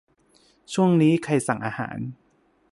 [0.73, 1.97] ช่วงนี้ใครสั่งอาหาร